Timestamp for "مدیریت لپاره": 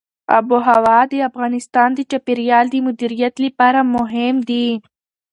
2.87-3.79